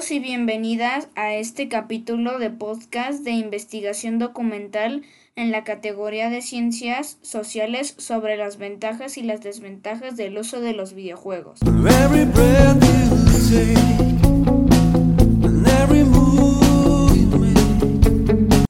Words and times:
Bienvenidos 0.00 0.24
y 0.24 0.30
bienvenidas 0.30 1.08
a 1.14 1.34
este 1.34 1.68
capítulo 1.68 2.38
de 2.38 2.48
podcast 2.48 3.22
de 3.22 3.32
investigación 3.32 4.18
documental 4.18 5.02
en 5.36 5.50
la 5.50 5.62
categoría 5.62 6.30
de 6.30 6.40
ciencias 6.40 7.18
sociales 7.20 7.96
sobre 7.98 8.38
las 8.38 8.56
ventajas 8.56 9.18
y 9.18 9.22
las 9.22 9.42
desventajas 9.42 10.16
del 10.16 10.38
uso 10.38 10.62
de 10.62 10.72
los 10.72 10.94
videojuegos. 10.94 11.60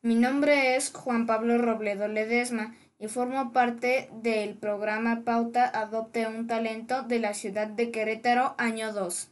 Mi 0.02 0.14
nombre 0.16 0.74
es 0.74 0.90
Juan 0.90 1.26
Pablo 1.26 1.58
Robledo 1.58 2.08
Ledesma 2.08 2.74
y 2.98 3.06
formo 3.06 3.52
parte 3.52 4.10
del 4.20 4.54
programa 4.54 5.22
Pauta 5.24 5.68
Adopte 5.68 6.26
un 6.26 6.48
Talento 6.48 7.02
de 7.02 7.20
la 7.20 7.34
ciudad 7.34 7.68
de 7.68 7.92
Querétaro, 7.92 8.56
año 8.58 8.92
2. 8.92 9.29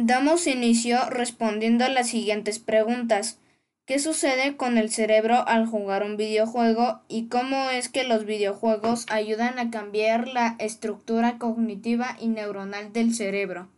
Damos 0.00 0.46
inicio 0.46 1.10
respondiendo 1.10 1.84
a 1.84 1.88
las 1.88 2.10
siguientes 2.10 2.60
preguntas. 2.60 3.40
¿Qué 3.84 3.98
sucede 3.98 4.56
con 4.56 4.78
el 4.78 4.90
cerebro 4.90 5.42
al 5.48 5.66
jugar 5.66 6.04
un 6.04 6.16
videojuego 6.16 7.00
y 7.08 7.26
cómo 7.26 7.68
es 7.70 7.88
que 7.88 8.04
los 8.04 8.24
videojuegos 8.24 9.06
ayudan 9.10 9.58
a 9.58 9.72
cambiar 9.72 10.28
la 10.28 10.54
estructura 10.60 11.38
cognitiva 11.38 12.16
y 12.20 12.28
neuronal 12.28 12.92
del 12.92 13.12
cerebro? 13.12 13.70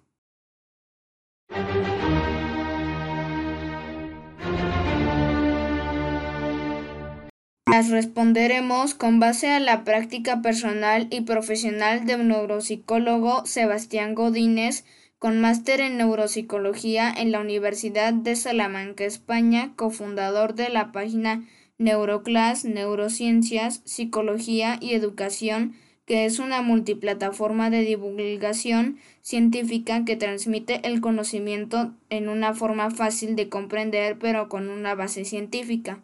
Las 7.64 7.88
responderemos 7.88 8.94
con 8.94 9.20
base 9.20 9.48
a 9.48 9.58
la 9.58 9.84
práctica 9.84 10.42
personal 10.42 11.06
y 11.08 11.22
profesional 11.22 12.04
del 12.04 12.28
neuropsicólogo 12.28 13.46
Sebastián 13.46 14.14
Godínez, 14.14 14.84
con 15.20 15.38
máster 15.38 15.82
en 15.82 15.98
neuropsicología 15.98 17.12
en 17.14 17.30
la 17.30 17.40
Universidad 17.40 18.14
de 18.14 18.34
Salamanca, 18.36 19.04
España, 19.04 19.74
cofundador 19.76 20.54
de 20.54 20.70
la 20.70 20.92
página 20.92 21.44
Neuroclass, 21.76 22.64
Neurociencias, 22.64 23.82
Psicología 23.84 24.78
y 24.80 24.94
Educación, 24.94 25.74
que 26.06 26.24
es 26.24 26.38
una 26.38 26.62
multiplataforma 26.62 27.68
de 27.68 27.82
divulgación 27.82 28.96
científica 29.20 30.06
que 30.06 30.16
transmite 30.16 30.80
el 30.88 31.02
conocimiento 31.02 31.92
en 32.08 32.30
una 32.30 32.54
forma 32.54 32.90
fácil 32.90 33.36
de 33.36 33.50
comprender 33.50 34.18
pero 34.18 34.48
con 34.48 34.70
una 34.70 34.94
base 34.94 35.26
científica. 35.26 36.00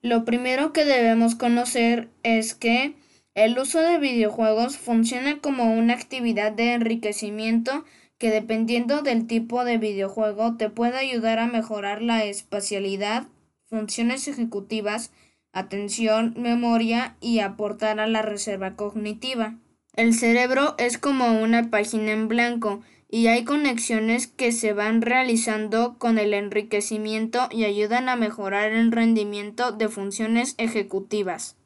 Lo 0.00 0.24
primero 0.24 0.72
que 0.72 0.86
debemos 0.86 1.34
conocer 1.34 2.08
es 2.22 2.54
que 2.54 2.94
el 3.34 3.58
uso 3.58 3.80
de 3.80 3.98
videojuegos 3.98 4.78
funciona 4.78 5.38
como 5.38 5.74
una 5.74 5.92
actividad 5.92 6.52
de 6.52 6.72
enriquecimiento 6.72 7.84
que 8.22 8.30
dependiendo 8.30 9.02
del 9.02 9.26
tipo 9.26 9.64
de 9.64 9.78
videojuego 9.78 10.54
te 10.56 10.70
puede 10.70 10.96
ayudar 10.96 11.40
a 11.40 11.48
mejorar 11.48 12.02
la 12.02 12.22
espacialidad, 12.22 13.26
funciones 13.64 14.28
ejecutivas, 14.28 15.10
atención, 15.52 16.32
memoria 16.36 17.16
y 17.20 17.40
aportar 17.40 17.98
a 17.98 18.06
la 18.06 18.22
reserva 18.22 18.76
cognitiva. 18.76 19.58
El 19.96 20.14
cerebro 20.14 20.76
es 20.78 20.98
como 20.98 21.42
una 21.42 21.68
página 21.68 22.12
en 22.12 22.28
blanco 22.28 22.80
y 23.08 23.26
hay 23.26 23.42
conexiones 23.42 24.28
que 24.28 24.52
se 24.52 24.72
van 24.72 25.02
realizando 25.02 25.98
con 25.98 26.16
el 26.16 26.32
enriquecimiento 26.32 27.48
y 27.50 27.64
ayudan 27.64 28.08
a 28.08 28.14
mejorar 28.14 28.70
el 28.70 28.92
rendimiento 28.92 29.72
de 29.72 29.88
funciones 29.88 30.54
ejecutivas. 30.58 31.56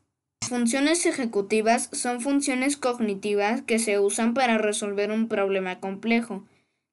Funciones 0.49 1.05
ejecutivas 1.07 1.89
son 1.91 2.21
funciones 2.21 2.77
cognitivas 2.77 3.63
que 3.63 3.81
se 3.81 3.99
usan 3.99 4.33
para 4.33 4.59
resolver 4.59 5.11
un 5.11 5.27
problema 5.27 5.81
complejo. 5.81 6.45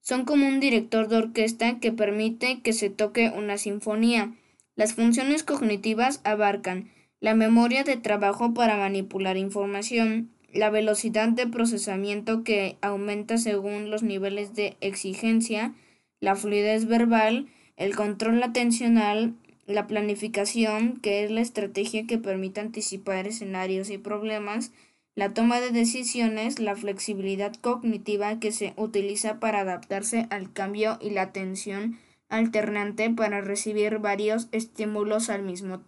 Son 0.02 0.25
como 0.25 0.47
un 0.47 0.59
director 0.59 1.08
de 1.08 1.18
orquesta 1.18 1.80
que 1.80 1.91
permite 1.91 2.62
que 2.62 2.74
se 2.74 2.90
toque 2.90 3.30
una 3.30 3.59
sinfonía. 3.59 4.34
Las 4.75 4.96
funciones 4.96 5.44
cognitivas 5.44 6.19
abarcan 6.24 6.90
la 7.19 7.36
memoria 7.36 7.84
de 7.84 7.96
trabajo 7.96 8.56
para 8.56 8.75
manipular 8.75 9.38
información, 9.38 10.31
la 10.52 10.72
velocidad 10.72 11.30
de 11.30 11.46
procesamiento 11.46 12.44
que 12.44 12.78
aumenta 12.81 13.38
según 13.38 13.91
los 13.91 14.02
niveles 14.02 14.56
de 14.56 14.78
exigencia, 14.81 15.75
la 16.20 16.35
fluidez 16.35 16.88
verbal, 16.88 17.50
el 17.78 17.96
control 17.96 18.41
atencional, 18.41 19.35
la 19.66 19.88
planificación, 19.88 20.97
que 20.97 21.24
es 21.24 21.31
la 21.31 21.41
estrategia 21.41 22.06
que 22.06 22.18
permite 22.18 22.62
anticipar 22.62 23.28
escenarios 23.28 23.90
y 23.90 23.97
problemas, 23.97 24.72
la 25.16 25.34
toma 25.34 25.62
de 25.62 25.72
decisiones, 25.72 26.59
la 26.59 26.75
flexibilidad 26.75 27.53
cognitiva 27.56 28.40
que 28.40 28.52
se 28.52 28.73
utiliza 28.78 29.40
para 29.40 29.59
adaptarse 29.59 30.28
al 30.31 30.52
cambio 30.52 30.97
y 31.02 31.12
la 31.12 31.23
atención 31.23 32.00
alternante 32.29 33.09
para 33.12 33.41
recibir 33.41 34.00
varios 34.00 34.47
estímulos 34.52 35.29
al 35.29 35.44
mismo 35.44 35.81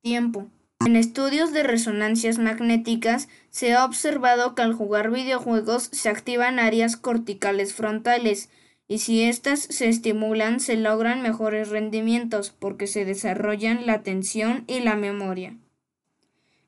tiempo. 0.00 0.48
En 0.84 0.96
estudios 0.96 1.52
de 1.52 1.62
resonancias 1.62 2.38
magnéticas 2.38 3.28
se 3.50 3.74
ha 3.74 3.84
observado 3.84 4.54
que 4.54 4.62
al 4.62 4.72
jugar 4.72 5.10
videojuegos 5.12 5.88
se 5.92 6.08
activan 6.08 6.58
áreas 6.58 6.96
corticales 6.96 7.74
frontales, 7.74 8.48
y 8.88 8.98
si 8.98 9.22
éstas 9.22 9.60
se 9.60 9.88
estimulan 9.88 10.60
se 10.60 10.76
logran 10.76 11.22
mejores 11.22 11.70
rendimientos 11.70 12.50
porque 12.50 12.86
se 12.86 13.04
desarrollan 13.04 13.86
la 13.86 13.94
atención 13.94 14.64
y 14.66 14.80
la 14.80 14.96
memoria. 14.96 15.56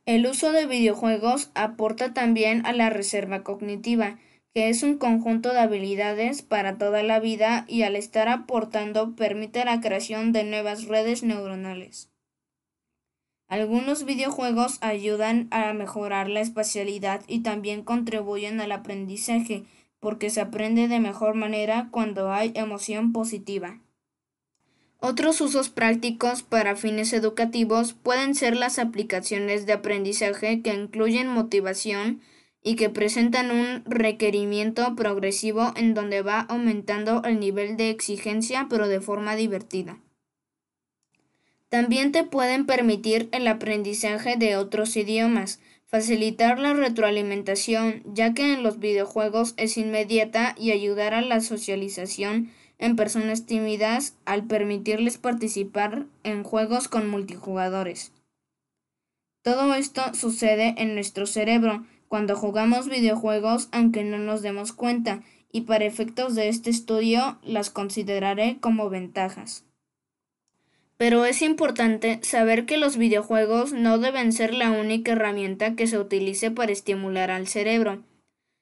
El 0.06 0.26
uso 0.26 0.52
de 0.52 0.66
videojuegos 0.66 1.50
aporta 1.54 2.12
también 2.12 2.66
a 2.66 2.72
la 2.72 2.90
reserva 2.90 3.42
cognitiva, 3.42 4.18
que 4.52 4.68
es 4.68 4.82
un 4.82 4.98
conjunto 4.98 5.52
de 5.52 5.60
habilidades 5.60 6.42
para 6.42 6.78
toda 6.78 7.02
la 7.02 7.20
vida 7.20 7.64
y 7.68 7.82
al 7.82 7.96
estar 7.96 8.28
aportando 8.28 9.16
permite 9.16 9.64
la 9.64 9.80
creación 9.80 10.32
de 10.32 10.44
nuevas 10.44 10.84
redes 10.84 11.22
neuronales. 11.22 12.10
Algunos 13.48 14.04
videojuegos 14.04 14.78
ayudan 14.80 15.48
a 15.50 15.72
mejorar 15.72 16.28
la 16.28 16.40
espacialidad 16.40 17.22
y 17.26 17.40
también 17.40 17.82
contribuyen 17.82 18.60
al 18.60 18.72
aprendizaje, 18.72 19.64
porque 20.04 20.28
se 20.28 20.42
aprende 20.42 20.86
de 20.86 21.00
mejor 21.00 21.34
manera 21.34 21.88
cuando 21.90 22.30
hay 22.30 22.52
emoción 22.54 23.14
positiva. 23.14 23.80
Otros 25.00 25.40
usos 25.40 25.70
prácticos 25.70 26.42
para 26.42 26.76
fines 26.76 27.14
educativos 27.14 27.94
pueden 27.94 28.34
ser 28.34 28.54
las 28.54 28.78
aplicaciones 28.78 29.64
de 29.64 29.72
aprendizaje 29.72 30.60
que 30.60 30.74
incluyen 30.74 31.28
motivación 31.28 32.20
y 32.62 32.76
que 32.76 32.90
presentan 32.90 33.50
un 33.50 33.82
requerimiento 33.86 34.94
progresivo 34.94 35.72
en 35.74 35.94
donde 35.94 36.20
va 36.20 36.40
aumentando 36.40 37.22
el 37.24 37.40
nivel 37.40 37.78
de 37.78 37.88
exigencia 37.88 38.66
pero 38.68 38.88
de 38.88 39.00
forma 39.00 39.36
divertida. 39.36 40.00
También 41.70 42.12
te 42.12 42.24
pueden 42.24 42.66
permitir 42.66 43.30
el 43.32 43.48
aprendizaje 43.48 44.36
de 44.36 44.58
otros 44.58 44.98
idiomas, 44.98 45.60
facilitar 45.86 46.58
la 46.58 46.74
retroalimentación, 46.74 48.02
ya 48.06 48.34
que 48.34 48.52
en 48.52 48.62
los 48.62 48.78
videojuegos 48.78 49.54
es 49.56 49.76
inmediata 49.76 50.54
y 50.58 50.72
ayudar 50.72 51.14
a 51.14 51.20
la 51.20 51.40
socialización 51.40 52.50
en 52.78 52.96
personas 52.96 53.46
tímidas 53.46 54.14
al 54.24 54.44
permitirles 54.44 55.18
participar 55.18 56.06
en 56.22 56.42
juegos 56.42 56.88
con 56.88 57.08
multijugadores. 57.08 58.12
Todo 59.42 59.74
esto 59.74 60.14
sucede 60.14 60.74
en 60.78 60.94
nuestro 60.94 61.26
cerebro 61.26 61.84
cuando 62.08 62.36
jugamos 62.36 62.88
videojuegos 62.88 63.68
aunque 63.72 64.04
no 64.04 64.18
nos 64.18 64.42
demos 64.42 64.72
cuenta 64.72 65.22
y 65.52 65.62
para 65.62 65.84
efectos 65.84 66.34
de 66.34 66.48
este 66.48 66.70
estudio 66.70 67.38
las 67.42 67.70
consideraré 67.70 68.58
como 68.60 68.90
ventajas. 68.90 69.64
Pero 70.96 71.24
es 71.24 71.42
importante 71.42 72.20
saber 72.22 72.66
que 72.66 72.76
los 72.76 72.96
videojuegos 72.96 73.72
no 73.72 73.98
deben 73.98 74.32
ser 74.32 74.54
la 74.54 74.70
única 74.70 75.12
herramienta 75.12 75.74
que 75.74 75.86
se 75.86 75.98
utilice 75.98 76.50
para 76.50 76.72
estimular 76.72 77.30
al 77.30 77.48
cerebro. 77.48 78.04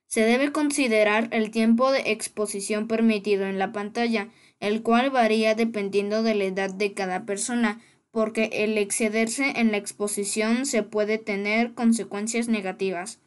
Se 0.06 0.22
debe 0.22 0.52
considerar 0.52 1.28
el 1.30 1.50
tiempo 1.50 1.90
de 1.90 2.10
exposición 2.12 2.88
permitido 2.88 3.44
en 3.44 3.58
la 3.58 3.72
pantalla, 3.72 4.28
el 4.60 4.82
cual 4.82 5.10
varía 5.10 5.54
dependiendo 5.54 6.22
de 6.22 6.34
la 6.34 6.44
edad 6.44 6.70
de 6.72 6.92
cada 6.92 7.24
persona, 7.24 7.80
porque 8.10 8.50
el 8.52 8.76
excederse 8.76 9.54
en 9.56 9.72
la 9.72 9.78
exposición 9.78 10.66
se 10.66 10.82
puede 10.82 11.18
tener 11.18 11.72
consecuencias 11.72 12.48
negativas. 12.48 13.20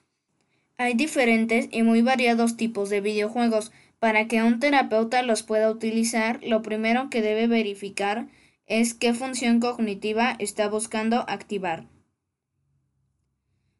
Hay 0.77 0.93
diferentes 0.93 1.69
y 1.71 1.83
muy 1.83 2.01
variados 2.01 2.57
tipos 2.57 2.89
de 2.89 3.01
videojuegos. 3.01 3.71
Para 3.97 4.27
que 4.27 4.43
un 4.43 4.59
terapeuta 4.59 5.23
los 5.23 5.41
pueda 5.41 5.71
utilizar, 5.71 6.39
lo 6.43 6.61
primero 6.61 7.09
que 7.09 7.21
debe 7.21 7.47
verificar 7.47 8.27
es 8.67 8.93
qué 8.93 9.13
función 9.13 9.59
cognitiva 9.59 10.35
está 10.39 10.67
buscando 10.67 11.25
activar. 11.27 11.85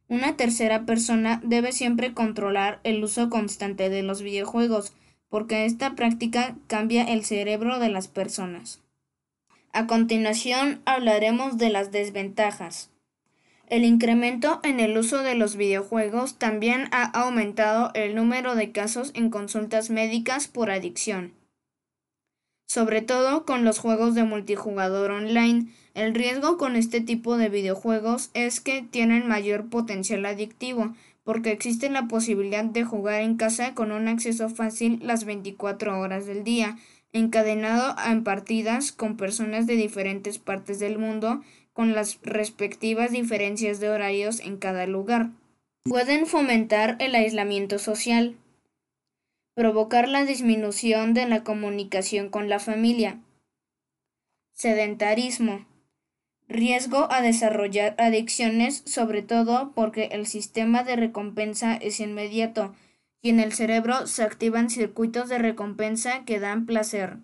Una 0.08 0.38
tercera 0.38 0.86
persona 0.86 1.42
debe 1.44 1.72
siempre 1.72 2.14
controlar 2.14 2.80
el 2.84 3.04
uso 3.04 3.30
constante 3.30 3.90
de 3.90 4.04
los 4.04 4.22
videojuegos, 4.22 4.94
porque 5.30 5.66
esta 5.66 5.96
práctica 5.96 6.56
cambia 6.68 7.04
el 7.04 7.26
cerebro 7.26 7.80
de 7.80 7.90
las 7.90 8.08
personas. 8.08 8.82
A 9.74 9.88
continuación 9.88 10.82
hablaremos 10.86 11.58
de 11.58 11.70
las 11.70 11.92
desventajas. 11.92 12.92
El 13.68 13.84
incremento 13.84 14.60
en 14.64 14.80
el 14.80 14.96
uso 14.96 15.24
de 15.24 15.34
los 15.34 15.56
videojuegos 15.56 16.38
también 16.38 16.88
ha 16.92 17.04
aumentado 17.04 17.90
el 17.96 18.14
número 18.14 18.54
de 18.54 18.72
casos 18.72 19.12
en 19.16 19.32
consultas 19.32 19.90
médicas 19.90 20.48
por 20.48 20.70
adicción. 20.70 21.34
Sobre 22.66 23.02
todo 23.02 23.46
con 23.46 23.64
los 23.64 23.80
juegos 23.80 24.16
de 24.16 24.24
multijugador 24.24 25.12
online. 25.12 25.68
El 25.94 26.14
riesgo 26.14 26.58
con 26.58 26.76
este 26.76 27.02
tipo 27.02 27.38
de 27.38 27.50
videojuegos 27.50 28.30
es 28.34 28.60
que 28.60 28.82
tienen 28.82 29.28
mayor 29.28 29.70
potencial 29.70 30.26
adictivo, 30.26 30.94
porque 31.24 31.52
existe 31.52 31.90
la 31.90 32.08
posibilidad 32.08 32.66
de 32.66 32.84
jugar 32.84 33.22
en 33.22 33.38
casa 33.38 33.74
con 33.74 33.92
un 33.92 34.08
acceso 34.08 34.50
fácil 34.50 35.00
las 35.02 35.26
24 35.26 36.00
horas 36.00 36.26
del 36.26 36.44
día, 36.44 36.78
encadenado 37.14 37.96
en 38.06 38.24
partidas 38.24 38.92
con 38.92 39.18
personas 39.18 39.68
de 39.68 39.76
diferentes 39.76 40.38
partes 40.38 40.80
del 40.80 41.00
mundo, 41.00 41.42
con 41.74 41.94
las 41.94 42.20
respectivas 42.24 43.12
diferencias 43.12 43.80
de 43.80 43.90
horarios 43.90 44.40
en 44.40 44.58
cada 44.58 44.86
lugar. 44.86 45.30
Pueden 45.84 46.26
fomentar 46.26 46.96
el 47.00 47.16
aislamiento 47.16 47.80
social 47.80 48.36
provocar 49.56 50.10
la 50.10 50.26
disminución 50.26 51.14
de 51.14 51.28
la 51.28 51.44
comunicación 51.44 52.30
con 52.30 52.50
la 52.50 52.60
familia. 52.60 53.22
Sedentarismo. 54.54 55.66
Riesgo 56.48 57.12
a 57.12 57.22
desarrollar 57.22 57.96
adicciones, 57.98 58.84
sobre 58.86 59.24
todo 59.24 59.72
porque 59.74 60.10
el 60.12 60.28
sistema 60.28 60.84
de 60.84 60.98
recompensa 60.98 61.76
es 61.76 62.00
inmediato 62.00 62.76
y 63.22 63.30
en 63.30 63.40
el 63.40 63.54
cerebro 63.54 64.06
se 64.06 64.24
activan 64.24 64.70
circuitos 64.70 65.30
de 65.30 65.40
recompensa 65.40 66.24
que 66.26 66.40
dan 66.40 66.66
placer. 66.66 67.18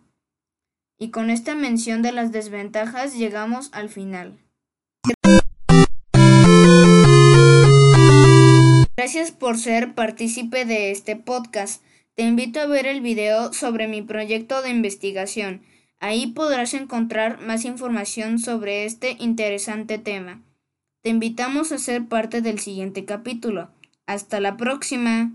Y 0.98 1.12
con 1.12 1.30
esta 1.30 1.54
mención 1.54 2.02
de 2.02 2.14
las 2.14 2.32
desventajas 2.32 3.16
llegamos 3.16 3.70
al 3.74 3.90
final. 3.90 4.40
Gracias 8.96 9.32
por 9.32 9.58
ser 9.58 9.94
partícipe 9.94 10.66
de 10.66 10.92
este 10.92 11.16
podcast. 11.16 11.84
Te 12.16 12.24
invito 12.24 12.60
a 12.60 12.66
ver 12.66 12.86
el 12.88 13.02
video 13.02 13.54
sobre 13.54 13.88
mi 13.88 14.02
proyecto 14.02 14.62
de 14.62 14.70
investigación. 14.70 15.62
Ahí 16.00 16.28
podrás 16.28 16.74
encontrar 16.74 17.40
más 17.40 17.64
información 17.64 18.38
sobre 18.40 18.86
este 18.86 19.16
interesante 19.20 19.98
tema. 19.98 20.42
Te 21.02 21.10
invitamos 21.10 21.72
a 21.72 21.78
ser 21.78 22.08
parte 22.08 22.42
del 22.42 22.60
siguiente 22.60 23.06
capítulo. 23.06 23.72
Hasta 24.06 24.40
la 24.40 24.58
próxima. 24.58 25.32